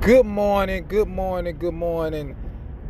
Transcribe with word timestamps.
Good 0.00 0.24
morning, 0.24 0.86
good 0.88 1.08
morning, 1.08 1.58
good 1.58 1.74
morning. 1.74 2.34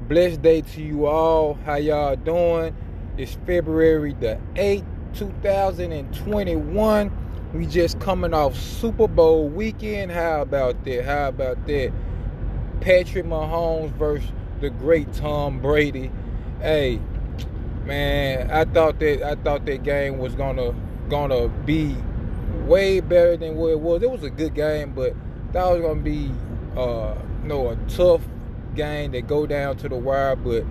Blessed 0.06 0.42
day 0.42 0.60
to 0.60 0.80
you 0.80 1.06
all. 1.06 1.54
How 1.66 1.74
y'all 1.74 2.14
doing? 2.14 2.72
It's 3.18 3.36
February 3.46 4.14
the 4.14 4.38
8th, 4.54 4.84
2021. 5.14 7.50
We 7.52 7.66
just 7.66 7.98
coming 7.98 8.32
off 8.32 8.54
Super 8.54 9.08
Bowl 9.08 9.48
weekend. 9.48 10.12
How 10.12 10.42
about 10.42 10.84
that? 10.84 11.04
How 11.04 11.30
about 11.30 11.66
that? 11.66 11.92
Patrick 12.80 13.26
Mahomes 13.26 13.90
versus 13.94 14.30
the 14.60 14.70
great 14.70 15.12
Tom 15.12 15.58
Brady. 15.58 16.12
Hey, 16.60 17.00
man, 17.86 18.52
I 18.52 18.64
thought 18.66 19.00
that 19.00 19.24
I 19.24 19.34
thought 19.34 19.66
that 19.66 19.82
game 19.82 20.18
was 20.18 20.36
gonna 20.36 20.76
gonna 21.08 21.48
be 21.48 21.96
way 22.66 23.00
better 23.00 23.36
than 23.36 23.56
what 23.56 23.72
it 23.72 23.80
was. 23.80 24.00
It 24.00 24.12
was 24.12 24.22
a 24.22 24.30
good 24.30 24.54
game, 24.54 24.92
but 24.92 25.12
that 25.50 25.68
was 25.68 25.80
gonna 25.80 26.00
be 26.00 26.30
uh, 26.76 27.14
know, 27.44 27.68
a 27.68 27.76
tough 27.88 28.22
game 28.74 29.12
that 29.12 29.26
go 29.26 29.46
down 29.46 29.76
to 29.78 29.88
the 29.88 29.96
wire. 29.96 30.36
But 30.36 30.64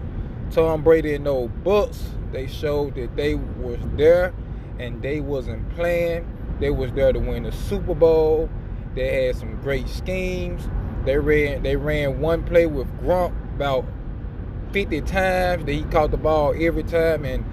Tom 0.52 0.84
Brady 0.84 1.16
and 1.16 1.24
no 1.24 1.48
Bucks, 1.48 2.04
they 2.32 2.48
showed 2.48 2.96
that 2.96 3.16
they 3.16 3.36
was 3.36 3.80
there 3.96 4.34
and 4.80 5.02
they 5.02 5.20
wasn't 5.20 5.70
playing. 5.76 6.28
They 6.60 6.70
was 6.70 6.92
there 6.94 7.14
to 7.14 7.20
win 7.20 7.44
the 7.44 7.52
Super 7.52 7.96
Bowl. 7.96 8.50
They 8.96 9.26
had 9.26 9.36
some 9.36 9.60
great 9.62 9.88
schemes. 9.88 10.68
They 11.06 11.18
ran 11.18 11.64
they 11.64 11.76
ran 11.76 12.20
one 12.20 12.44
play 12.44 12.66
with 12.66 12.88
Gronk 13.02 13.32
about 13.56 13.86
50 14.72 15.02
times. 15.02 15.66
That 15.66 15.72
he 15.72 15.84
caught 15.84 16.12
the 16.12 16.18
ball 16.18 16.54
every 16.58 16.84
time. 16.84 17.24
And 17.26 17.46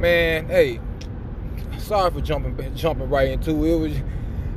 man, 0.00 0.48
hey, 0.48 0.80
sorry 1.78 2.10
for 2.10 2.20
jumping 2.20 2.74
jumping 2.74 3.08
right 3.08 3.30
into 3.30 3.64
it. 3.64 3.70
It 3.70 3.78
was 3.78 3.92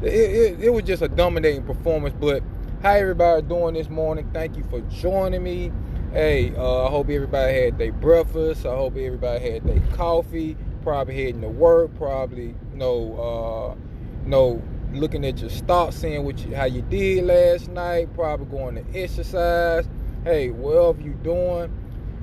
it, 0.02 0.14
it, 0.14 0.60
it 0.66 0.70
was 0.70 0.84
just 0.84 1.02
a 1.02 1.08
dominating 1.08 1.64
performance, 1.64 2.16
but 2.20 2.44
how 2.82 2.92
everybody 2.92 3.42
doing 3.42 3.74
this 3.74 3.90
morning? 3.90 4.30
Thank 4.34 4.56
you 4.56 4.64
for 4.70 4.82
joining 4.82 5.42
me. 5.42 5.72
Hey, 6.14 6.54
uh, 6.56 6.86
I 6.86 6.90
hope 6.92 7.10
everybody 7.10 7.60
had 7.60 7.78
their 7.80 7.92
breakfast. 7.92 8.68
I 8.68 8.76
hope 8.76 8.96
everybody 8.96 9.52
had 9.52 9.64
their 9.64 9.80
coffee. 9.94 10.56
Probably 10.84 11.16
heading 11.16 11.42
to 11.42 11.50
work. 11.50 11.96
Probably 11.98 12.54
know, 12.76 13.76
uh, 13.76 14.28
know, 14.28 14.62
looking 14.94 15.26
at 15.26 15.40
your 15.40 15.50
stock, 15.50 15.92
seeing 15.92 16.24
what 16.24 16.38
you, 16.46 16.56
how 16.56 16.66
you 16.66 16.84
did 16.84 17.26
last 17.26 17.68
night. 17.70 18.14
Probably 18.14 18.46
going 18.46 18.76
to 18.76 19.00
exercise. 19.00 19.90
Hey, 20.24 20.52
whatever 20.52 21.02
you 21.02 21.14
doing, 21.24 21.72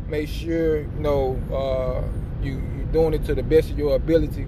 make 0.07 0.29
sure 0.29 0.83
you 0.83 0.93
know 0.99 1.37
uh, 1.53 2.45
you 2.45 2.53
you 2.77 2.89
doing 2.93 3.13
it 3.13 3.25
to 3.25 3.35
the 3.35 3.43
best 3.43 3.71
of 3.71 3.79
your 3.79 3.97
ability. 3.97 4.47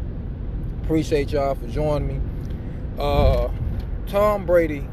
Appreciate 0.85 1.33
y'all 1.33 1.57
for 1.57 1.67
joining 1.67 2.09
me. 2.09 2.21
Uh, 2.97 3.49
Tom 4.07 4.47
Brady 4.47 4.87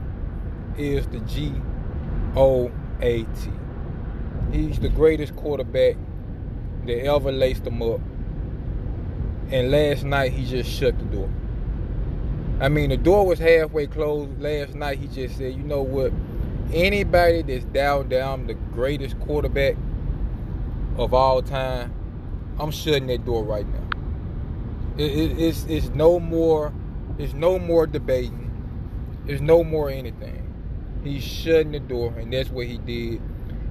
is 0.77 1.07
the 1.07 1.19
G 1.21 1.53
O 2.35 2.71
A 3.01 3.23
T. 3.23 3.51
He's 4.51 4.79
the 4.79 4.89
greatest 4.89 5.35
quarterback 5.35 5.95
that 6.85 7.05
ever 7.05 7.31
laced 7.31 7.63
them 7.63 7.81
up. 7.81 7.99
And 9.51 9.71
last 9.71 10.03
night 10.03 10.31
he 10.31 10.45
just 10.45 10.69
shut 10.69 10.97
the 10.97 11.05
door. 11.05 11.29
I 12.59 12.69
mean, 12.69 12.89
the 12.89 12.97
door 12.97 13.25
was 13.25 13.39
halfway 13.39 13.87
closed. 13.87 14.39
Last 14.39 14.75
night 14.75 14.99
he 14.99 15.07
just 15.07 15.37
said, 15.37 15.53
you 15.53 15.63
know 15.63 15.81
what? 15.81 16.11
Anybody 16.71 17.41
that's 17.41 17.65
down 17.65 18.09
down 18.09 18.47
the 18.47 18.53
greatest 18.53 19.19
quarterback 19.19 19.75
of 20.97 21.13
all 21.13 21.41
time, 21.41 21.93
I'm 22.59 22.71
shutting 22.71 23.07
that 23.07 23.25
door 23.25 23.43
right 23.43 23.67
now. 23.67 23.83
It, 24.97 25.11
it, 25.11 25.39
it's 25.39 25.65
it's 25.65 25.89
no 25.89 26.19
more. 26.19 26.71
It's 27.17 27.33
no 27.33 27.59
more 27.59 27.85
debating. 27.85 28.49
There's 29.25 29.41
no 29.41 29.63
more 29.63 29.89
anything. 29.89 30.52
He's 31.03 31.23
shutting 31.23 31.73
the 31.73 31.79
door, 31.79 32.13
and 32.17 32.31
that's 32.31 32.49
what 32.49 32.65
he 32.65 32.77
did. 32.77 33.21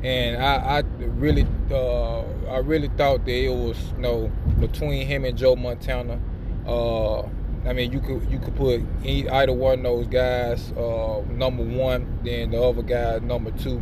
And 0.02 0.42
I, 0.42 0.78
I 0.78 0.78
really, 0.80 1.46
uh, 1.70 2.20
I 2.50 2.58
really 2.58 2.88
thought 2.88 3.24
that 3.24 3.32
it 3.32 3.54
was 3.54 3.78
you 3.96 4.02
know 4.02 4.32
between 4.60 5.06
him 5.06 5.24
and 5.24 5.36
Joe 5.38 5.56
Montana. 5.56 6.20
Uh, 6.66 7.22
I 7.64 7.72
mean, 7.72 7.92
you 7.92 8.00
could 8.00 8.30
you 8.30 8.38
could 8.38 8.56
put 8.56 8.82
either 9.04 9.52
one 9.52 9.78
of 9.78 9.84
those 9.84 10.06
guys 10.08 10.72
uh, 10.72 11.22
number 11.30 11.62
one, 11.62 12.18
then 12.24 12.50
the 12.50 12.60
other 12.62 12.82
guy 12.82 13.18
number 13.20 13.52
two. 13.52 13.80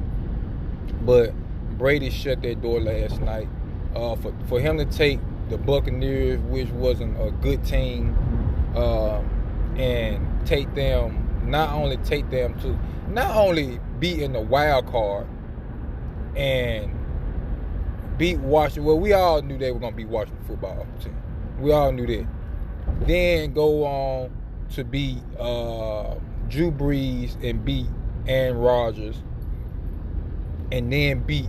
But 1.03 1.33
Brady 1.78 2.10
shut 2.10 2.43
that 2.43 2.60
door 2.60 2.81
last 2.81 3.21
night. 3.21 3.49
Uh, 3.97 4.15
for 4.16 4.34
for 4.47 4.60
him 4.60 4.78
to 4.78 4.84
take 4.84 5.19
the 5.49 5.59
Buccaneers, 5.59 6.41
which 6.43 6.69
wasn't 6.69 7.21
a 7.21 7.31
good 7.31 7.65
team, 7.65 8.15
uh, 8.77 9.21
and 9.77 10.47
take 10.47 10.72
them 10.75 11.30
not 11.50 11.71
only 11.75 11.97
take 11.99 12.31
them 12.31 12.59
to 12.61 12.78
not 13.12 13.37
only 13.37 13.81
be 13.99 14.22
in 14.22 14.33
the 14.33 14.41
wild 14.41 14.87
card 14.87 15.27
and 16.37 16.93
beat 18.16 18.38
Washington. 18.38 18.84
Well, 18.84 19.00
we 19.00 19.12
all 19.12 19.43
knew 19.43 19.59
they 19.59 19.72
were 19.72 19.81
gonna 19.81 19.97
be 19.97 20.05
Washington 20.05 20.44
football 20.47 20.87
team. 21.03 21.16
We 21.59 21.72
all 21.72 21.93
knew 21.93 22.06
that. 22.06 22.27
Then 23.06 23.53
go 23.53 23.84
on 23.84 24.31
to 24.75 24.84
beat 24.84 25.19
uh, 25.39 26.15
Drew 26.49 26.71
Brees 26.71 27.43
and 27.43 27.65
beat 27.65 27.87
Aaron 28.27 28.59
Rodgers, 28.59 29.16
and 30.71 30.93
then 30.93 31.21
beat 31.21 31.49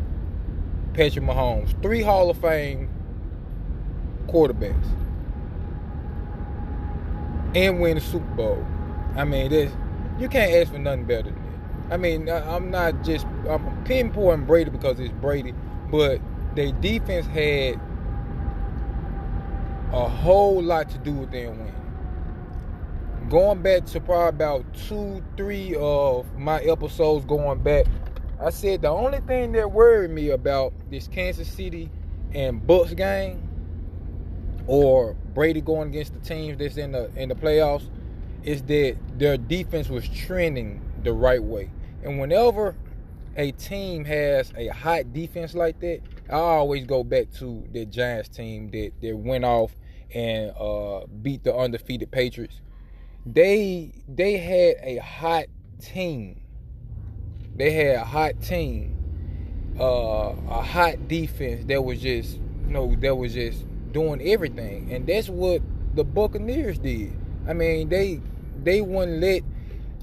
Patrick 0.94 1.25
Mahomes. 1.25 1.79
Three 1.81 2.01
Hall 2.01 2.29
of 2.29 2.38
Fame 2.38 2.90
quarterbacks, 4.28 4.88
and 7.56 7.79
win 7.79 7.95
the 7.95 8.01
Super 8.01 8.34
Bowl. 8.35 8.66
I 9.16 9.25
mean, 9.25 9.50
this 9.50 9.72
you 10.22 10.30
can't 10.30 10.54
ask 10.54 10.72
for 10.72 10.78
nothing 10.78 11.06
better 11.06 11.32
than 11.32 11.36
that. 11.36 11.94
I 11.94 11.98
mean, 11.98 12.30
I'm 12.30 12.70
not 12.70 13.04
just 13.04 13.26
I'm 13.50 13.84
pinpointing 13.86 14.46
Brady 14.46 14.70
because 14.70 15.00
it's 15.00 15.12
Brady, 15.14 15.54
but 15.90 16.22
their 16.56 16.72
defense 16.74 17.26
had 17.26 17.80
a 19.92 20.08
whole 20.08 20.62
lot 20.62 20.90
to 20.92 20.98
do 21.00 21.12
with 21.12 21.32
them 21.32 21.58
winning. 21.59 21.76
Going 23.30 23.62
back 23.62 23.86
to 23.88 24.00
probably 24.00 24.30
about 24.30 24.74
two, 24.74 25.24
three 25.38 25.76
of 25.76 26.38
my 26.38 26.62
episodes 26.62 27.26
going 27.26 27.59
back, 27.64 27.88
I 28.40 28.52
said 28.52 28.82
the 28.84 28.90
only 28.90 29.20
thing 29.22 29.52
that 29.53 29.72
worried 29.72 30.12
me 30.12 30.30
about 30.30 30.74
this 30.90 31.08
Kansas 31.08 31.48
City 31.48 31.90
and 32.34 32.66
Bucks 32.66 32.94
game, 32.94 33.48
or 34.68 35.14
Brady 35.34 35.62
going 35.62 35.90
against 35.90 36.14
the 36.14 36.20
teams 36.20 36.58
that's 36.58 36.78
in 36.78 36.92
the 36.92 37.12
in 37.16 37.30
the 37.30 37.36
playoffs, 37.36 37.90
is 38.44 38.63
that 38.63 38.97
their 39.18 39.38
defense 39.38 39.90
was 39.90 40.07
trending 40.09 40.81
the 41.03 41.13
right 41.13 41.41
way. 41.41 41.72
And 42.03 42.19
whenever 42.19 42.75
a 43.35 43.52
team 43.52 44.06
has 44.06 44.52
a 44.57 44.68
hot 44.68 45.13
defense 45.13 45.53
like 45.53 45.79
that, 45.81 46.02
I 46.29 46.35
always 46.35 46.85
go 46.85 47.03
back 47.03 47.31
to 47.40 47.63
the 47.72 47.85
Giants 47.85 48.29
team 48.29 48.72
that, 48.72 48.91
that 49.02 49.16
went 49.16 49.46
off 49.46 49.75
and 50.13 50.52
uh, 50.59 51.06
beat 51.22 51.44
the 51.44 51.56
undefeated 51.56 52.12
Patriots. 52.12 52.62
They 53.25 53.94
they 54.07 54.38
had 54.38 54.75
a 54.81 54.97
hot 54.97 55.46
team. 55.79 56.41
They 57.56 57.72
had 57.72 57.97
a 57.97 58.03
hot 58.03 58.41
team, 58.41 58.97
uh, 59.79 60.34
a 60.50 60.62
hot 60.62 61.08
defense 61.08 61.66
that 61.66 61.84
was 61.84 62.02
just 62.02 62.38
you 62.66 62.73
know 62.73 62.96
that 62.96 63.16
was 63.16 63.34
just 63.34 63.66
doing 63.91 64.22
everything, 64.22 64.91
and 64.91 65.06
that's 65.06 65.29
what 65.29 65.62
the 65.94 66.03
Buccaneers 66.03 66.79
did. 66.79 67.13
I 67.47 67.53
mean, 67.53 67.90
they 67.90 68.22
they 68.63 68.81
wouldn't 68.81 69.19
let 69.22 69.41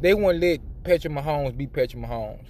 they 0.01 0.15
wouldn't 0.15 0.43
let 0.43 0.61
Patrick 0.85 1.13
Mahomes 1.13 1.57
be 1.57 1.67
Patrick 1.67 2.03
Mahomes, 2.03 2.47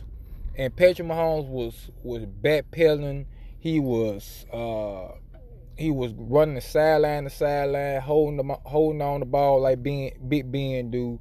and 0.57 0.75
Patrick 0.75 1.09
Mahomes 1.09 1.49
was 1.49 1.91
was 2.03 2.25
backpedaling. 2.25 3.27
He 3.59 3.81
was 3.81 4.47
uh, 4.53 5.13
he 5.77 5.91
was 5.91 6.13
running 6.17 6.55
the 6.55 6.61
sideline 6.61 7.25
to 7.25 7.31
sideline, 7.31 8.01
holding 8.01 8.37
the 8.37 8.55
holding 8.65 9.03
on 9.03 9.21
the 9.21 9.27
ball 9.27 9.61
like 9.61 9.83
being 9.83 10.13
Big 10.29 10.51
Ben 10.51 10.91
do, 10.91 11.21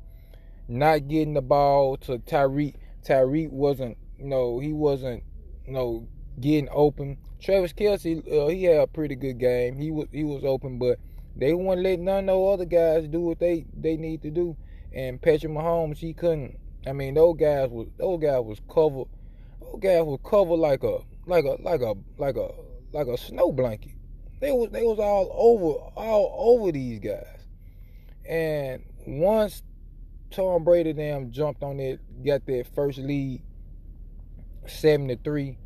not 0.67 1.07
getting 1.07 1.33
the 1.33 1.41
ball 1.41 1.97
to 1.97 2.19
Tyreek. 2.19 2.75
Tyreek 3.05 3.51
wasn't 3.51 3.97
you 4.17 4.25
know 4.25 4.59
he 4.59 4.73
wasn't 4.73 5.23
you 5.65 5.73
know 5.73 6.07
getting 6.39 6.69
open. 6.71 7.17
Travis 7.39 7.73
Kelce, 7.73 8.17
uh, 8.31 8.47
he 8.47 8.63
had 8.63 8.81
a 8.81 8.87
pretty 8.87 9.15
good 9.15 9.39
game. 9.39 9.77
He 9.77 9.91
was 9.91 10.07
he 10.11 10.23
was 10.23 10.43
open, 10.43 10.79
but 10.79 10.99
they 11.35 11.53
wouldn't 11.53 11.83
let 11.83 11.99
none 11.99 12.29
of 12.29 12.35
those 12.35 12.53
other 12.53 12.65
guys 12.65 13.07
do 13.07 13.21
what 13.21 13.39
they 13.39 13.65
they 13.75 13.97
need 13.97 14.21
to 14.23 14.31
do. 14.31 14.57
And 14.93 15.21
Patrick 15.21 15.51
Mahomes, 15.51 15.97
he 15.97 16.13
couldn't. 16.13 16.57
I 16.85 16.93
mean, 16.93 17.15
those 17.15 17.35
guys 17.37 17.69
was 17.69 17.87
those 17.97 18.21
guys 18.21 18.41
was 18.43 18.61
covered. 18.69 19.07
Those 19.61 19.79
guys 19.81 20.03
was 20.03 20.19
covered 20.23 20.55
like 20.55 20.83
a 20.83 20.99
like 21.25 21.45
a 21.45 21.61
like 21.61 21.81
a 21.81 21.95
like 22.17 22.35
a 22.35 22.49
like 22.93 23.07
a 23.07 23.17
snow 23.17 23.51
blanket. 23.51 23.93
They 24.39 24.51
was 24.51 24.69
they 24.71 24.83
was 24.83 24.99
all 24.99 25.29
over 25.33 25.79
all 25.95 26.55
over 26.57 26.71
these 26.71 26.99
guys. 26.99 27.47
And 28.27 28.83
once 29.05 29.63
Tom 30.31 30.63
Brady 30.63 30.93
them 30.93 31.31
jumped 31.31 31.63
on 31.63 31.79
it, 31.79 31.99
got 32.25 32.45
that 32.45 32.67
first 32.73 32.99
lead, 32.99 33.41
seven 34.67 35.07
to 35.09 35.17
three. 35.17 35.57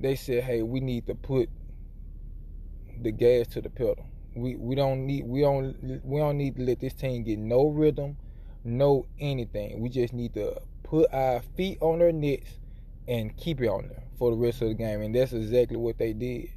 They 0.00 0.16
said, 0.16 0.44
"Hey, 0.44 0.62
we 0.62 0.80
need 0.80 1.06
to 1.06 1.14
put 1.14 1.48
the 3.02 3.12
gas 3.12 3.46
to 3.48 3.60
the 3.60 3.70
pedal. 3.70 4.06
We 4.40 4.56
we 4.56 4.74
don't 4.74 5.06
need 5.06 5.24
we 5.26 5.40
don't 5.40 6.00
we 6.04 6.20
don't 6.20 6.36
need 6.36 6.56
to 6.56 6.62
let 6.62 6.80
this 6.80 6.94
team 6.94 7.24
get 7.24 7.38
no 7.38 7.68
rhythm, 7.68 8.16
no 8.64 9.06
anything. 9.18 9.80
We 9.80 9.88
just 9.88 10.12
need 10.12 10.34
to 10.34 10.60
put 10.82 11.12
our 11.12 11.40
feet 11.56 11.78
on 11.80 11.98
their 11.98 12.12
necks 12.12 12.58
and 13.06 13.36
keep 13.36 13.60
it 13.60 13.68
on 13.68 13.88
there 13.88 14.04
for 14.18 14.30
the 14.30 14.36
rest 14.36 14.62
of 14.62 14.68
the 14.68 14.74
game. 14.74 15.02
And 15.02 15.14
that's 15.14 15.32
exactly 15.32 15.76
what 15.76 15.98
they 15.98 16.12
did. 16.12 16.50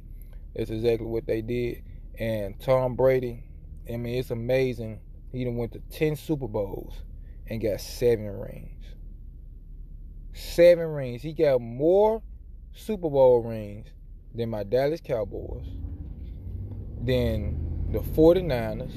That's 0.54 0.70
exactly 0.70 1.06
what 1.06 1.26
they 1.26 1.40
did. 1.42 1.82
And 2.18 2.58
Tom 2.60 2.94
Brady, 2.94 3.44
I 3.88 3.96
mean, 3.96 4.18
it's 4.18 4.30
amazing. 4.30 5.00
He 5.32 5.44
done 5.44 5.56
went 5.56 5.72
to 5.72 5.80
10 5.90 6.16
Super 6.16 6.48
Bowls 6.48 6.94
and 7.48 7.60
got 7.60 7.80
seven 7.80 8.26
rings. 8.26 8.84
Seven 10.34 10.86
rings. 10.88 11.22
He 11.22 11.32
got 11.32 11.60
more 11.60 12.22
Super 12.74 13.10
Bowl 13.10 13.42
rings 13.42 13.88
than 14.34 14.50
my 14.50 14.62
Dallas 14.62 15.00
Cowboys, 15.00 15.66
than 17.02 17.61
the 17.92 18.00
49ers. 18.00 18.92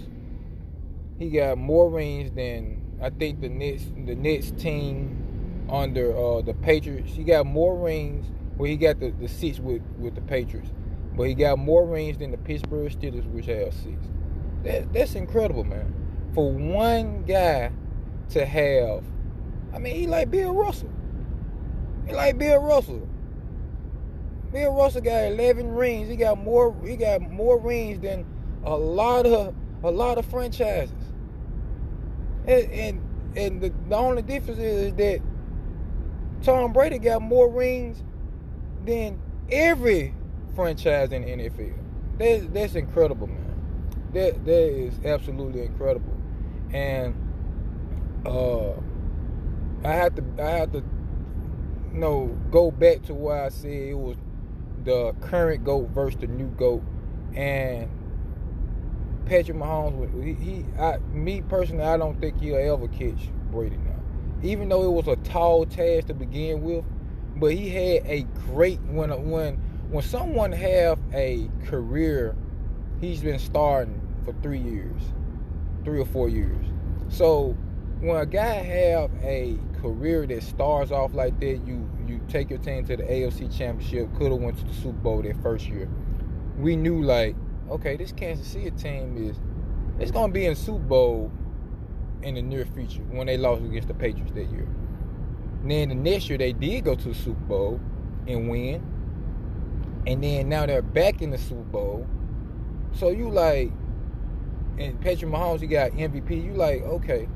He 1.20 1.30
got 1.30 1.58
more 1.58 1.90
rings 1.90 2.32
than 2.32 2.82
I 3.02 3.10
think 3.10 3.42
the 3.42 3.50
Nets 3.50 3.86
the 4.06 4.16
Nets 4.16 4.52
team 4.52 5.66
under 5.70 6.16
uh, 6.18 6.42
the 6.42 6.54
Patriots. 6.54 7.12
He 7.12 7.24
got 7.24 7.46
more 7.46 7.78
rings. 7.78 8.26
Well, 8.58 8.70
he 8.70 8.78
got 8.78 9.00
the, 9.00 9.12
the 9.12 9.28
six 9.28 9.60
with, 9.60 9.82
with 9.98 10.16
the 10.16 10.22
Patriots. 10.22 10.72
But 11.16 11.24
he 11.24 11.34
got 11.34 11.60
more 11.60 11.86
rings 11.86 12.18
than 12.18 12.32
the 12.32 12.38
Pittsburgh 12.38 12.92
Steelers, 12.92 13.26
which 13.32 13.46
have 13.48 13.74
six. 13.74 13.96
That, 14.64 14.92
that's 14.94 15.16
incredible, 15.16 15.64
man. 15.64 15.94
For 16.34 16.52
one 16.52 17.24
guy 17.24 17.72
to 18.30 18.46
have, 18.46 19.04
I 19.74 19.80
mean, 19.80 19.96
he 19.96 20.08
like 20.08 20.30
Bill 20.30 20.54
Russell. 20.54 20.90
He 22.08 22.14
like 22.14 22.38
Bill 22.38 22.60
Russell. 22.60 23.08
Bill 24.52 24.74
Russell 24.74 25.02
got 25.02 25.26
11 25.26 25.70
rings. 25.72 26.10
He 26.10 26.16
got 26.16 26.38
more. 26.38 26.76
He 26.86 26.96
got 26.96 27.22
more 27.22 27.60
rings 27.60 28.00
than 28.02 28.26
a 28.66 28.76
lot 28.76 29.26
of 29.26 29.56
a 29.84 29.92
lot 29.92 30.18
of 30.18 30.26
franchises. 30.26 30.94
And 32.48 32.72
and, 32.72 33.02
and 33.38 33.62
the, 33.62 33.74
the 33.90 33.96
only 33.96 34.22
difference 34.22 34.60
is 34.60 34.94
that 34.96 35.22
Tom 36.42 36.74
Brady 36.74 37.00
got 37.00 37.22
more 37.22 37.50
rings 37.50 38.04
than 38.86 39.20
every 39.52 40.14
franchise 40.56 41.12
in 41.12 41.24
the 41.24 41.28
NFL. 41.30 41.74
That, 42.18 42.54
that's 42.54 42.76
incredible, 42.76 43.28
man. 43.28 43.42
That 44.14 44.46
that 44.46 44.70
is 44.70 44.94
absolutely 45.04 45.64
incredible. 45.64 46.16
And 46.72 47.16
uh, 48.26 48.72
I 49.84 49.92
have 49.92 50.16
to 50.16 50.24
I 50.40 50.50
have 50.50 50.72
to 50.72 50.78
you 50.80 52.00
know 52.00 52.38
go 52.52 52.72
back 52.72 53.04
to 53.04 53.14
why 53.14 53.46
I 53.46 53.50
said 53.50 53.72
it 53.72 53.98
was 53.98 54.18
the 54.84 55.14
current 55.22 55.64
goat 55.64 55.90
versus 55.90 56.20
the 56.20 56.28
new 56.28 56.48
goat, 56.48 56.84
and 57.36 57.90
Patrick 59.26 59.58
Mahomes. 59.58 60.24
He, 60.24 60.34
he 60.34 60.66
I, 60.80 60.98
me 61.14 61.42
personally, 61.42 61.84
I 61.84 61.98
don't 61.98 62.20
think 62.20 62.40
he'll 62.40 62.56
ever 62.56 62.88
catch 62.88 63.30
Brady 63.52 63.78
now. 63.78 63.96
Even 64.44 64.70
though 64.70 64.84
it 64.84 64.92
was 64.92 65.08
a 65.08 65.16
tall 65.24 65.66
task 65.66 66.08
to 66.08 66.14
begin 66.14 66.62
with, 66.62 66.86
but 67.38 67.54
he 67.54 67.70
had 67.70 68.06
a 68.06 68.24
great 68.48 68.80
when 68.82 69.10
when 69.30 69.56
when 69.90 70.04
someone 70.04 70.52
have 70.52 71.00
a 71.14 71.50
career, 71.66 72.36
he's 73.02 73.22
been 73.22 73.40
starting 73.40 74.02
for 74.24 74.34
three 74.42 74.60
years, 74.60 75.02
three 75.84 76.00
or 76.00 76.06
four 76.06 76.30
years. 76.30 76.66
So 77.10 77.56
when 78.00 78.18
a 78.18 78.26
guy 78.26 78.56
have 78.56 79.12
a 79.24 79.58
career 79.82 80.26
that 80.28 80.44
starts 80.44 80.92
off 80.92 81.14
like 81.14 81.40
that, 81.40 81.66
you 81.66 81.90
you 82.08 82.22
take 82.28 82.50
your 82.50 82.60
team 82.60 82.86
to 82.86 82.98
the 82.98 83.04
AFC 83.04 83.56
Championship, 83.56 84.14
could 84.16 84.32
have 84.32 84.42
went 84.42 84.58
to 84.60 84.66
the 84.66 84.74
Super 84.74 84.92
Bowl 85.00 85.22
that 85.22 85.42
first 85.42 85.68
year. 85.68 85.90
We 86.58 86.76
knew 86.76 87.04
like, 87.04 87.36
okay, 87.70 87.98
this 87.98 88.12
Kansas 88.12 88.48
City 88.48 88.72
team 88.72 89.18
is 89.18 89.38
it's 90.00 90.12
gonna 90.12 90.32
be 90.32 90.46
in 90.46 90.56
Super 90.56 90.80
Bowl 90.80 91.32
in 92.22 92.36
the 92.36 92.42
near 92.42 92.66
future 92.66 93.04
when 93.04 93.28
they 93.28 93.38
lost 93.38 93.64
against 93.64 93.88
the 93.88 93.94
Patriots 93.94 94.32
that 94.34 94.52
year. 94.52 94.68
And 95.62 95.72
then 95.72 95.90
the 95.90 95.96
next 95.96 96.30
year 96.30 96.38
they 96.38 96.54
did 96.54 96.86
go 96.86 96.96
to 96.96 97.10
the 97.10 97.16
Super 97.16 97.40
Bowl 97.42 97.80
and 98.28 98.50
win. 98.50 98.84
And 100.08 100.24
then 100.24 100.50
now 100.50 100.66
they're 100.66 100.82
back 100.82 101.22
in 101.22 101.32
the 101.32 101.38
Super 101.38 101.64
Bowl. 101.64 102.08
So 102.94 103.10
you 103.10 103.30
like 103.30 103.72
and 104.78 105.00
Patrick 105.00 105.32
Mahomes, 105.32 105.62
he 105.62 105.68
got 105.68 105.92
MVP. 105.92 106.44
You 106.44 106.54
like, 106.54 106.84
okay, 106.84 107.28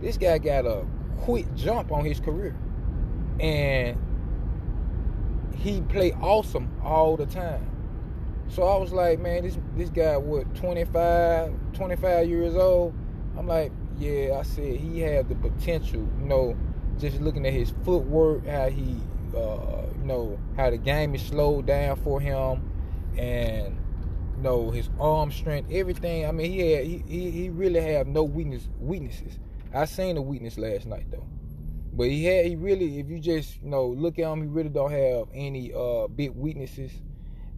this 0.00 0.16
guy 0.16 0.38
got 0.38 0.66
a 0.66 0.86
quick 1.18 1.52
jump 1.54 1.90
on 1.90 2.04
his 2.04 2.20
career. 2.20 2.56
And 3.40 3.98
he 5.56 5.80
played 5.82 6.14
awesome 6.20 6.70
all 6.82 7.16
the 7.16 7.26
time. 7.26 7.75
So 8.48 8.62
I 8.62 8.76
was 8.76 8.92
like, 8.92 9.18
man, 9.18 9.42
this 9.42 9.58
this 9.76 9.90
guy 9.90 10.16
what 10.16 10.54
25, 10.54 11.52
25 11.72 12.28
years 12.28 12.54
old. 12.54 12.94
I'm 13.36 13.46
like, 13.46 13.72
yeah, 13.98 14.38
I 14.38 14.42
said 14.42 14.76
he 14.76 15.00
had 15.00 15.28
the 15.28 15.34
potential, 15.34 16.08
you 16.20 16.26
know, 16.26 16.56
just 16.98 17.20
looking 17.20 17.46
at 17.46 17.52
his 17.52 17.72
footwork, 17.84 18.46
how 18.46 18.68
he 18.68 18.96
uh, 19.36 19.86
you 19.98 20.04
know, 20.04 20.38
how 20.56 20.70
the 20.70 20.78
game 20.78 21.14
is 21.14 21.22
slowed 21.22 21.66
down 21.66 21.96
for 21.96 22.20
him 22.20 22.70
and 23.18 23.76
you 24.36 24.42
know, 24.42 24.70
his 24.70 24.88
arm 25.00 25.30
strength, 25.30 25.70
everything. 25.70 26.26
I 26.26 26.32
mean, 26.32 26.50
he 26.50 26.72
had 26.72 26.84
he, 26.84 27.30
he 27.30 27.50
really 27.50 27.80
have 27.80 28.06
no 28.06 28.24
weakness 28.24 28.68
weaknesses. 28.78 29.38
I 29.74 29.84
seen 29.84 30.14
the 30.14 30.22
weakness 30.22 30.56
last 30.56 30.86
night 30.86 31.10
though. 31.10 31.26
But 31.92 32.08
he 32.08 32.24
had 32.24 32.46
he 32.46 32.56
really 32.56 32.98
if 32.98 33.08
you 33.08 33.18
just 33.18 33.60
you 33.62 33.70
know 33.70 33.86
look 33.86 34.18
at 34.18 34.30
him, 34.30 34.42
he 34.42 34.46
really 34.46 34.68
don't 34.68 34.92
have 34.92 35.28
any 35.34 35.72
uh 35.74 36.06
big 36.08 36.30
weaknesses. 36.34 36.92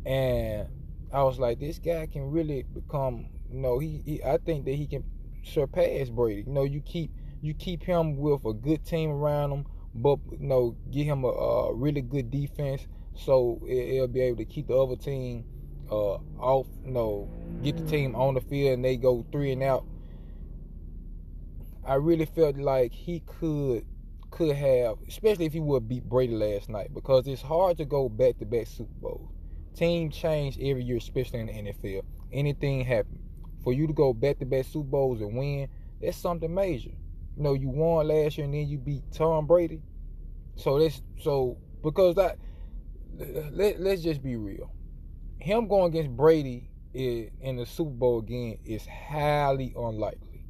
And 0.06 0.69
I 1.12 1.22
was 1.22 1.38
like, 1.38 1.58
this 1.58 1.78
guy 1.78 2.06
can 2.06 2.31
really 2.31 2.64
become 2.75 3.26
you 3.50 3.60
know, 3.60 3.78
he, 3.78 4.02
he 4.05 4.22
I 4.22 4.38
think 4.38 4.64
that 4.66 4.75
he 4.75 4.87
can 4.87 5.05
surpass 5.43 6.10
Brady. 6.10 6.44
You 6.46 6.52
know, 6.52 6.64
you 6.64 6.81
keep 6.81 7.10
you 7.40 7.55
keep 7.55 7.82
him 7.82 8.16
with 8.16 8.44
a 8.44 8.52
good 8.52 8.84
team 8.84 9.10
around 9.10 9.52
him, 9.52 9.66
but 9.94 10.19
you 10.32 10.46
know, 10.46 10.76
give 10.90 11.06
him 11.06 11.25
a, 11.25 11.28
a 11.28 11.75
really 11.75 12.02
good 12.02 12.31
defense 12.31 12.87
so 13.14 13.60
it, 13.66 14.00
will 14.00 14.08
be 14.08 14.20
able 14.20 14.38
to 14.38 14.44
keep 14.44 14.69
the 14.69 14.76
other 14.76 14.96
team 14.96 15.44
uh, 15.90 16.19
off, 16.38 16.66
you 16.84 16.93
know, 16.93 17.28
get 17.62 17.76
the 17.76 17.84
team 17.84 18.14
on 18.14 18.34
the 18.34 18.40
field 18.40 18.75
and 18.75 18.84
they 18.84 18.96
go 18.96 19.25
three 19.32 19.52
and 19.52 19.62
out 19.62 19.84
I 21.88 21.94
really 21.94 22.26
felt 22.26 22.58
like 22.58 22.93
he 22.93 23.20
could 23.20 23.87
could 24.31 24.55
have, 24.55 24.99
especially 25.08 25.46
if 25.46 25.55
he 25.55 25.60
would 25.60 25.88
beat 25.88 26.05
Brady 26.05 26.34
last 26.34 26.69
night, 26.69 26.93
because 26.93 27.26
it's 27.26 27.40
hard 27.40 27.78
to 27.78 27.87
go 27.87 28.10
back 28.10 28.37
to 28.38 28.44
back 28.44 28.66
Super 28.66 28.93
Bowls. 29.00 29.31
Team 29.78 30.10
change 30.10 30.58
every 30.58 30.82
year, 30.82 30.96
especially 30.96 31.40
in 31.40 31.46
the 31.46 31.52
NFL. 31.52 32.02
Anything 32.32 32.84
happen. 32.84 33.19
For 33.62 33.72
you 33.72 33.86
to 33.86 33.92
go 33.92 34.12
back 34.12 34.38
to 34.38 34.44
back 34.44 34.64
Super 34.64 34.88
Bowls 34.88 35.20
and 35.20 35.36
win, 35.36 35.69
that's 36.00 36.16
something 36.16 36.52
major. 36.52 36.90
You 37.36 37.42
know, 37.42 37.54
you 37.54 37.69
won 37.69 38.08
last 38.08 38.38
year 38.38 38.44
and 38.44 38.54
then 38.54 38.66
you 38.66 38.78
beat 38.78 39.04
Tom 39.12 39.46
Brady. 39.46 39.82
So 40.56 40.79
that's 40.79 41.00
so 41.20 41.58
because 41.82 42.17
that 42.17 42.38
let, 43.53 43.81
let's 43.81 44.03
just 44.03 44.22
be 44.22 44.36
real. 44.36 44.72
Him 45.38 45.69
going 45.69 45.93
against 45.93 46.17
Brady 46.17 46.70
in 46.94 47.56
the 47.56 47.67
Super 47.67 47.91
Bowl 47.91 48.19
again 48.19 48.58
is 48.64 48.86
highly 48.86 49.72
unlikely. 49.76 50.44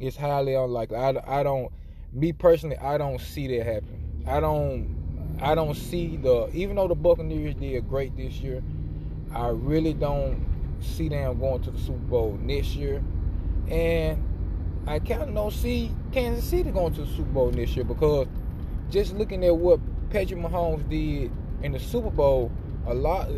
It's 0.00 0.16
highly 0.16 0.54
unlikely. 0.54 0.96
I, 0.96 1.40
I 1.40 1.42
don't, 1.42 1.72
me 2.12 2.32
personally, 2.32 2.76
I 2.78 2.98
don't 2.98 3.20
see 3.20 3.56
that 3.56 3.64
happening. 3.64 4.24
I 4.26 4.40
don't, 4.40 5.01
I 5.42 5.54
don't 5.56 5.74
see 5.74 6.16
the. 6.16 6.48
Even 6.52 6.76
though 6.76 6.88
the 6.88 6.94
Buccaneers 6.94 7.56
did 7.56 7.88
great 7.88 8.16
this 8.16 8.34
year, 8.34 8.62
I 9.34 9.48
really 9.48 9.92
don't 9.92 10.46
see 10.80 11.08
them 11.08 11.38
going 11.40 11.62
to 11.62 11.70
the 11.70 11.78
Super 11.78 11.98
Bowl 11.98 12.38
next 12.40 12.76
year, 12.76 13.02
and 13.68 14.22
I 14.86 14.98
kind 15.00 15.22
of 15.22 15.34
don't 15.34 15.52
see 15.52 15.90
Kansas 16.12 16.44
City 16.44 16.70
going 16.70 16.94
to 16.94 17.02
the 17.02 17.06
Super 17.08 17.30
Bowl 17.30 17.50
next 17.50 17.74
year 17.74 17.84
because 17.84 18.28
just 18.90 19.14
looking 19.14 19.44
at 19.44 19.56
what 19.56 19.80
Patrick 20.10 20.38
Mahomes 20.38 20.88
did 20.88 21.30
in 21.62 21.72
the 21.72 21.80
Super 21.80 22.10
Bowl, 22.10 22.52
a 22.86 22.94
lot 22.94 23.28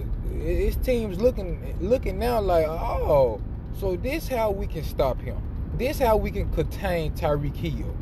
his 0.41 0.77
team's 0.77 1.21
looking 1.21 1.77
looking 1.81 2.19
now 2.19 2.41
like, 2.41 2.67
oh, 2.67 3.41
so 3.79 3.97
this 3.97 4.29
how 4.29 4.51
we 4.51 4.67
can 4.67 4.85
stop 4.85 5.21
him. 5.21 5.41
This 5.77 5.99
how 5.99 6.17
we 6.17 6.31
can 6.31 6.51
contain 6.53 7.13
Tyreek 7.13 7.57
Hill. 7.57 7.95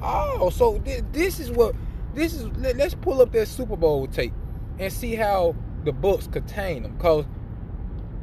Oh, 0.00 0.50
so 0.50 0.78
th- 0.78 1.04
this 1.12 1.40
is 1.40 1.50
what 1.50 1.74
this 2.18 2.34
is. 2.34 2.46
Let, 2.58 2.80
us 2.80 2.94
pull 2.94 3.22
up 3.22 3.32
that 3.32 3.48
Super 3.48 3.76
Bowl 3.76 4.06
tape 4.06 4.32
and 4.78 4.92
see 4.92 5.14
how 5.14 5.54
the 5.84 5.92
Bucks 5.92 6.26
contain 6.26 6.82
them, 6.82 6.98
cause 6.98 7.24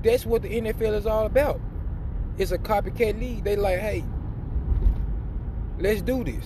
that's 0.04 0.26
what 0.26 0.42
the 0.42 0.50
NFL 0.50 0.94
is 0.94 1.06
all 1.06 1.26
about. 1.26 1.60
It's 2.38 2.52
a 2.52 2.58
copycat 2.58 3.20
league. 3.20 3.44
They 3.44 3.56
like, 3.56 3.80
hey, 3.80 4.04
let's 5.80 6.02
do 6.02 6.24
this. 6.24 6.46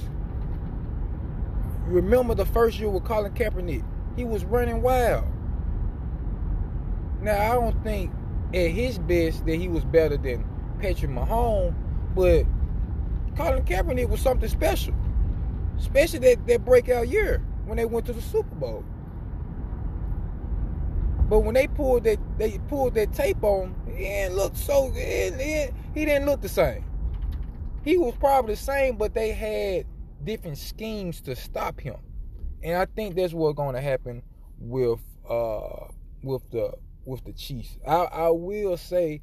Remember 1.86 2.36
the 2.36 2.46
first 2.46 2.80
year 2.80 2.90
with 2.90 3.04
Colin 3.04 3.34
Kaepernick? 3.34 3.84
He 4.16 4.24
was 4.24 4.46
running 4.46 4.82
wild. 4.82 5.26
Now 7.22 7.52
I 7.52 7.56
don't 7.56 7.84
think 7.84 8.12
at 8.54 8.70
his 8.72 9.00
best 9.00 9.46
that 9.46 9.56
he 9.56 9.68
was 9.68 9.84
better 9.84 10.18
than 10.18 10.46
Patrick 10.80 11.12
Mahomes, 11.12 11.74
but 12.16 12.46
Colin 13.36 13.64
Kaepernick 13.64 14.10
was 14.10 14.22
something 14.22 14.50
special, 14.50 14.94
especially 15.80 16.20
that, 16.20 16.48
that 16.48 16.66
breakout 16.66 17.08
year 17.08 17.46
when 17.66 17.78
they 17.78 17.86
went 17.86 18.06
to 18.08 18.14
the 18.14 18.22
Super 18.22 18.56
Bowl. 18.56 18.84
But 21.30 21.42
when 21.42 21.56
they 21.56 21.68
pulled 21.68 22.06
that 22.06 22.20
they 22.38 22.60
pulled 22.68 22.96
that 22.96 23.14
tape 23.14 23.44
on, 23.44 23.76
he 23.88 24.04
didn't 24.04 24.36
look 24.36 24.56
so 24.56 24.92
he 24.92 25.32
didn't, 26.06 26.26
look 26.26 26.42
the 26.42 26.50
same. 26.50 26.86
He 27.84 27.98
was 27.98 28.16
probably 28.20 28.56
the 28.56 28.62
same, 28.62 28.98
but 28.98 29.14
they 29.14 29.32
had 29.32 29.86
different 30.24 30.58
schemes 30.58 31.22
to 31.22 31.36
stop 31.36 31.80
him. 31.80 31.98
and 32.64 32.78
I 32.78 32.86
think 32.86 33.16
that's 33.16 33.34
what's 33.34 33.56
going 33.56 33.76
to 33.76 33.82
happen 33.82 34.24
with 34.60 35.00
uh 35.30 35.88
with 36.24 36.50
the 36.52 36.74
with 37.06 37.24
the 37.26 37.34
Chiefs. 37.34 37.78
I 37.88 37.96
I 37.96 38.30
will 38.30 38.78
say 38.78 39.22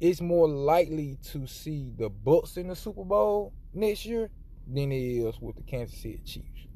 it's 0.00 0.20
more 0.20 0.48
likely 0.48 1.18
to 1.32 1.46
see 1.46 1.92
the 1.96 2.10
Bucks 2.10 2.56
in 2.56 2.68
the 2.68 2.76
Super 2.76 3.04
Bowl 3.04 3.52
next 3.72 4.04
year 4.06 4.30
than 4.66 4.92
it 4.92 4.96
is 4.96 5.40
with 5.40 5.56
the 5.56 5.62
Kansas 5.62 5.98
City 5.98 6.20
Chiefs. 6.24 6.66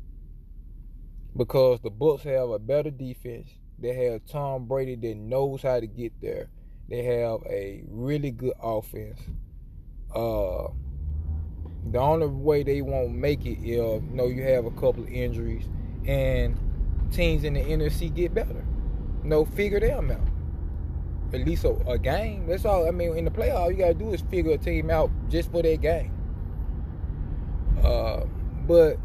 Because 1.37 1.81
the 1.81 1.91
Bucks 1.91 2.25
have 2.25 2.51
a 2.51 2.59
better 2.59 2.91
defense. 2.91 3.49
They 3.79 3.95
have 4.11 4.27
Tom 4.27 4.67
Brady 4.67 4.97
that 4.97 5.17
knows 5.17 5.63
how 5.63 5.81
to 5.81 5.87
get 5.87 6.13
there. 6.21 6.51
They 6.89 7.03
have 7.05 7.41
a 7.49 7.83
really 7.89 8.31
good 8.31 8.55
offense. 8.63 9.21
Uh 10.15 10.69
the 11.93 11.99
only 11.99 12.27
way 12.27 12.63
they 12.63 12.83
won't 12.83 13.15
make 13.15 13.47
it 13.47 13.59
you 13.59 14.05
know 14.13 14.27
you 14.27 14.43
have 14.43 14.67
a 14.67 14.71
couple 14.73 15.03
of 15.03 15.09
injuries 15.09 15.67
and 16.07 16.59
teams 17.11 17.45
in 17.45 17.55
the 17.55 17.61
NFC 17.61 18.15
get 18.15 18.35
better. 18.35 18.65
You 19.23 19.29
know, 19.29 19.45
figure 19.45 19.81
them 19.81 20.11
out. 20.11 20.21
At 21.33 21.47
least 21.47 21.65
a, 21.65 21.71
a 21.87 21.99
game. 21.99 22.47
That's 22.47 22.65
all. 22.65 22.89
I 22.89 22.91
mean, 22.91 23.17
in 23.17 23.25
the 23.25 23.31
playoff, 23.31 23.71
you 23.71 23.77
gotta 23.77 23.95
do 23.95 24.13
is 24.13 24.23
figure 24.23 24.53
a 24.53 24.59
team 24.59 24.91
out 24.91 25.11
just 25.29 25.51
for 25.51 25.63
that 25.63 25.81
game. 25.81 26.13
Uh, 27.85 28.25
but 28.67 28.99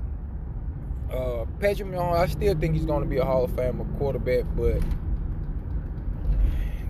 uh, 1.12 1.46
Patrick 1.60 1.88
Mahomes, 1.89 2.17
I 2.17 2.27
still 2.27 2.55
think 2.55 2.75
he's 2.75 2.86
going 2.86 3.03
to 3.03 3.10
be 3.10 3.17
a 3.17 3.25
Hall 3.25 3.46
of 3.46 3.51
Famer 3.51 3.98
quarterback, 3.98 4.44
but 4.55 4.82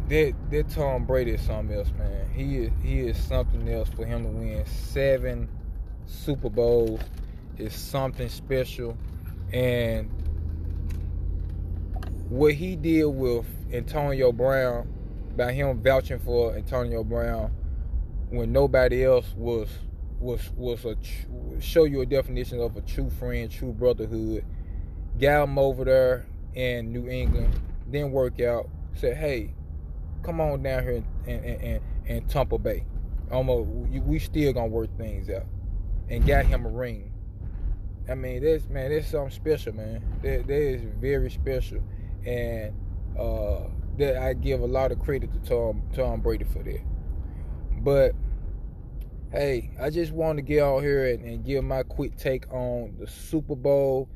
that 0.09 0.33
that 0.51 0.69
Tom 0.69 1.05
Brady 1.05 1.31
is 1.31 1.41
something 1.41 1.75
else, 1.75 1.91
man. 1.97 2.29
He 2.33 2.57
is 2.57 2.71
he 2.83 2.99
is 3.01 3.17
something 3.17 3.67
else 3.69 3.89
for 3.89 4.05
him 4.05 4.23
to 4.23 4.29
win 4.29 4.65
seven 4.65 5.49
Super 6.05 6.49
Bowls 6.49 7.01
is 7.57 7.73
something 7.73 8.29
special, 8.29 8.97
and 9.51 10.09
what 12.29 12.53
he 12.53 12.75
did 12.75 13.05
with 13.05 13.45
Antonio 13.71 14.31
Brown 14.31 14.91
by 15.35 15.51
him 15.51 15.81
vouching 15.81 16.19
for 16.19 16.55
Antonio 16.55 17.03
Brown 17.03 17.51
when 18.29 18.51
nobody 18.51 19.03
else 19.03 19.33
was 19.35 19.69
was 20.25 20.51
was 20.57 20.83
a 20.85 20.95
show 21.61 21.83
you 21.83 22.01
a 22.01 22.05
definition 22.05 22.59
of 22.59 22.75
a 22.75 22.81
true 22.81 23.09
friend, 23.09 23.49
true 23.49 23.71
brotherhood. 23.71 24.43
Got 25.19 25.43
him 25.43 25.59
over 25.59 25.85
there 25.85 26.25
in 26.55 26.91
New 26.91 27.07
England, 27.07 27.53
didn't 27.89 28.11
work 28.11 28.41
out. 28.41 28.67
Said, 28.95 29.17
hey, 29.17 29.53
come 30.23 30.41
on 30.41 30.63
down 30.63 30.83
here 30.83 31.03
in, 31.27 31.43
in, 31.43 31.61
in, 31.61 31.81
in 32.07 32.27
Tampa 32.27 32.57
Bay. 32.57 32.85
Almost, 33.31 33.69
we 34.03 34.19
still 34.19 34.51
gonna 34.51 34.67
work 34.67 34.95
things 34.97 35.29
out, 35.29 35.45
and 36.09 36.25
got 36.25 36.45
him 36.45 36.65
a 36.65 36.69
ring. 36.69 37.13
I 38.09 38.15
mean, 38.15 38.43
that's 38.43 38.67
man, 38.67 38.91
that's 38.91 39.07
something 39.07 39.31
special, 39.31 39.73
man. 39.73 40.03
That 40.23 40.47
that 40.47 40.61
is 40.61 40.81
very 40.99 41.29
special, 41.29 41.81
and 42.25 42.73
uh, 43.17 43.61
that 43.97 44.17
I 44.17 44.33
give 44.33 44.61
a 44.61 44.67
lot 44.67 44.91
of 44.91 44.99
credit 44.99 45.31
to 45.33 45.39
Tom 45.49 45.83
Tom 45.93 46.21
Brady 46.21 46.45
for 46.45 46.63
that. 46.63 46.81
But 47.77 48.15
hey, 49.35 49.69
I 49.81 49.89
just 49.89 50.13
wanted 50.13 50.37
to 50.37 50.47
get 50.47 50.63
out 50.63 50.79
here 50.79 51.07
and, 51.07 51.23
and, 51.25 51.45
give 51.45 51.63
my 51.63 51.83
quick 51.83 52.17
take 52.17 52.51
on 52.53 52.95
the 52.99 53.07
Super 53.07 53.55
Bowl. 53.55 54.09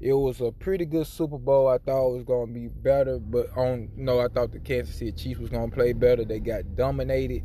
It 0.00 0.14
was 0.14 0.40
a 0.40 0.50
pretty 0.50 0.86
good 0.86 1.06
Super 1.06 1.38
Bowl. 1.38 1.68
I 1.68 1.78
thought 1.78 2.08
it 2.08 2.14
was 2.14 2.24
going 2.24 2.48
to 2.48 2.54
be 2.54 2.68
better, 2.68 3.18
but 3.18 3.56
on 3.56 3.90
no, 3.96 4.18
I 4.18 4.28
thought 4.28 4.50
the 4.50 4.58
Kansas 4.58 4.96
City 4.96 5.12
Chiefs 5.12 5.40
was 5.40 5.50
going 5.50 5.70
to 5.70 5.76
play 5.76 5.92
better. 5.92 6.24
They 6.24 6.40
got 6.40 6.74
dominated. 6.74 7.44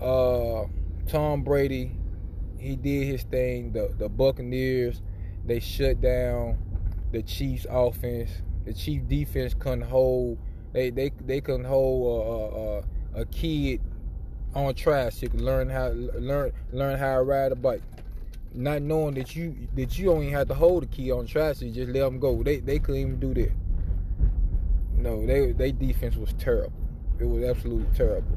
Uh, 0.00 0.64
Tom 1.06 1.44
Brady, 1.44 1.92
he 2.58 2.76
did 2.76 3.06
his 3.06 3.22
thing. 3.22 3.72
The 3.72 3.94
the 3.96 4.08
Buccaneers, 4.08 5.00
they 5.46 5.60
shut 5.60 6.00
down 6.00 6.58
the 7.12 7.22
Chiefs 7.22 7.66
offense. 7.70 8.30
The 8.66 8.74
Chiefs 8.74 9.04
defense 9.06 9.54
couldn't 9.54 9.82
hold. 9.82 10.38
They 10.72 10.90
they 10.90 11.12
they 11.24 11.40
couldn't 11.40 11.64
hold 11.66 12.84
a, 13.14 13.18
a, 13.18 13.22
a 13.22 13.24
kid 13.26 13.80
on 14.54 14.74
tricycle, 14.74 15.40
learn 15.40 15.68
how 15.68 15.88
learn 15.88 16.52
learn 16.72 16.98
how 16.98 17.16
to 17.16 17.22
ride 17.22 17.52
a 17.52 17.56
bike. 17.56 17.82
Not 18.54 18.82
knowing 18.82 19.14
that 19.14 19.34
you 19.34 19.56
that 19.74 19.98
you 19.98 20.14
even 20.16 20.32
have 20.32 20.48
to 20.48 20.54
hold 20.54 20.82
the 20.82 20.86
key 20.86 21.10
on 21.10 21.26
trash, 21.26 21.62
you 21.62 21.70
just 21.70 21.90
let 21.90 22.00
them 22.00 22.18
go. 22.18 22.42
They 22.42 22.60
they 22.60 22.78
couldn't 22.78 23.00
even 23.00 23.20
do 23.20 23.34
that. 23.34 23.52
No, 24.96 25.24
they 25.26 25.52
they 25.52 25.72
defense 25.72 26.16
was 26.16 26.32
terrible. 26.34 26.72
It 27.18 27.24
was 27.24 27.44
absolutely 27.44 27.86
terrible. 27.96 28.36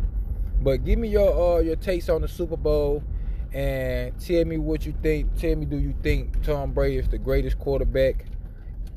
But 0.62 0.86
give 0.86 1.00
me 1.00 1.10
your 1.10 1.58
uh 1.58 1.60
your 1.60 1.76
takes 1.76 2.08
on 2.08 2.22
the 2.22 2.28
Super 2.28 2.58
Bowl 2.58 3.04
and 3.54 4.18
tell 4.20 4.46
me 4.46 4.58
what 4.58 4.86
you 4.86 4.94
think. 5.04 5.36
Tell 5.38 5.56
me 5.56 5.66
do 5.66 5.78
you 5.78 5.94
think 6.02 6.44
Tom 6.44 6.72
Brady 6.72 6.98
is 6.98 7.10
the 7.10 7.18
greatest 7.18 7.60
quarterback 7.60 8.26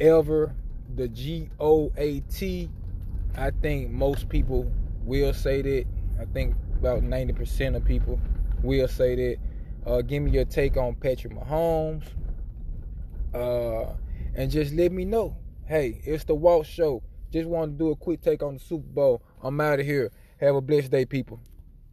ever? 0.01 0.55
The 0.95 1.09
G 1.09 1.51
O 1.59 1.93
A 1.97 2.21
T. 2.21 2.71
I 3.37 3.51
think 3.51 3.91
most 3.91 4.29
people 4.29 4.71
will 5.05 5.35
say 5.35 5.63
that. 5.63 5.85
I 6.21 6.25
think 6.27 6.55
about 6.79 7.03
90% 7.03 7.77
of 7.77 7.85
people 7.85 8.21
will 8.63 8.89
say 8.89 9.15
that. 9.17 9.37
Uh, 9.87 10.03
give 10.03 10.23
me 10.23 10.31
your 10.31 10.45
take 10.45 10.77
on 10.77 10.95
Patrick 10.95 11.33
Mahomes. 11.33 12.05
Uh, 13.35 13.95
and 14.35 14.51
just 14.51 14.75
let 14.75 14.93
me 14.93 15.05
know. 15.05 15.37
Hey, 15.67 16.01
it's 16.05 16.25
the 16.25 16.35
Walt 16.35 16.67
Show. 16.67 17.03
Just 17.33 17.49
want 17.49 17.73
to 17.73 17.79
do 17.79 17.91
a 17.91 17.97
quick 17.97 18.23
take 18.23 18.43
on 18.43 18.55
the 18.55 18.61
Super 18.61 18.87
Bowl. 18.87 19.23
I'm 19.43 19.61
out 19.61 19.81
of 19.81 19.87
here. 19.87 20.11
Have 20.41 20.55
a 20.55 20.61
blessed 20.61 20.91
day, 20.91 21.05
people. 21.05 21.41